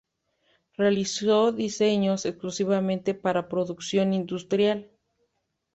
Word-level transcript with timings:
Realizó 0.77 1.51
diseños 1.51 2.25
exclusivamente 2.25 3.13
para 3.13 3.47
producción 3.47 4.13
industrial. 4.15 4.89